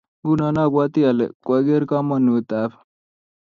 [0.21, 2.71] Nguno abwoti ale kaoker kamanut ab